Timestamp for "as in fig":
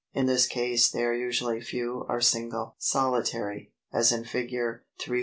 3.93-4.47